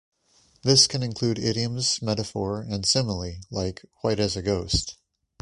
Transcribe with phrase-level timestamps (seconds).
[0.63, 4.97] This can include idioms, metaphor, and simile, like, white as a ghost.